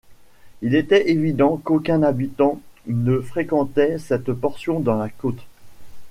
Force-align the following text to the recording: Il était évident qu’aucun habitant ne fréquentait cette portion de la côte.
Il 0.63 0.73
était 0.73 1.11
évident 1.11 1.57
qu’aucun 1.57 2.01
habitant 2.01 2.59
ne 2.87 3.19
fréquentait 3.19 3.99
cette 3.99 4.33
portion 4.33 4.79
de 4.79 4.89
la 4.89 5.09
côte. 5.09 5.45